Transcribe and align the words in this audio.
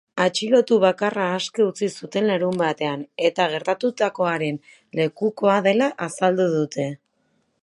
Atxilotu 0.23 0.77
bakarra 0.83 1.25
aske 1.33 1.65
utzi 1.73 1.89
zuten 1.97 2.25
larunbatean, 2.31 3.05
eta 3.29 3.47
gertatutakoaren 3.53 4.61
lekukoa 5.01 5.63
dela 5.71 5.95
azaldu 6.11 6.51
dute. 6.61 6.93